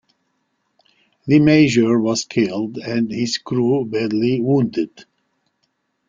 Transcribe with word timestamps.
The 1.27 1.37
major 1.39 1.99
was 1.99 2.25
killed 2.25 2.79
and 2.79 3.11
his 3.11 3.37
crew 3.37 3.85
badly 3.85 4.41
wounded. 4.41 5.05